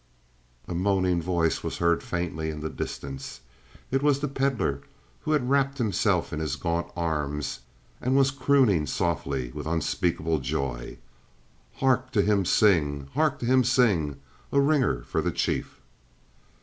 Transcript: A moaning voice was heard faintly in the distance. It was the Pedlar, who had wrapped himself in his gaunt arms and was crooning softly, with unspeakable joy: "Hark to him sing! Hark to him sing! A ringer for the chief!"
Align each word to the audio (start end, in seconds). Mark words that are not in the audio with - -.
A 0.67 0.73
moaning 0.73 1.21
voice 1.21 1.61
was 1.61 1.77
heard 1.77 2.01
faintly 2.01 2.49
in 2.49 2.61
the 2.61 2.71
distance. 2.71 3.41
It 3.91 4.01
was 4.01 4.19
the 4.19 4.27
Pedlar, 4.27 4.81
who 5.19 5.33
had 5.33 5.47
wrapped 5.47 5.77
himself 5.77 6.33
in 6.33 6.39
his 6.39 6.55
gaunt 6.55 6.87
arms 6.95 7.59
and 8.01 8.15
was 8.17 8.31
crooning 8.31 8.87
softly, 8.87 9.51
with 9.53 9.67
unspeakable 9.67 10.39
joy: 10.39 10.97
"Hark 11.75 12.09
to 12.13 12.23
him 12.23 12.45
sing! 12.45 13.09
Hark 13.13 13.37
to 13.41 13.45
him 13.45 13.63
sing! 13.63 14.15
A 14.51 14.59
ringer 14.59 15.03
for 15.03 15.21
the 15.21 15.29
chief!" 15.31 15.79